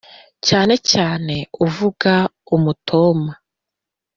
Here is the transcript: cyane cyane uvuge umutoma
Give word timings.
cyane 0.47 0.73
cyane 0.91 1.35
uvuge 1.65 2.13
umutoma 2.55 3.31